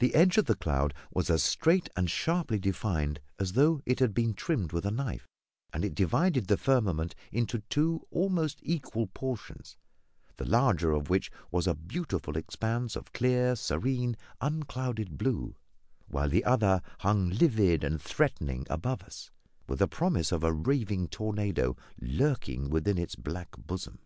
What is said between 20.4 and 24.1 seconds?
a raving tornado lurking within its black bosom.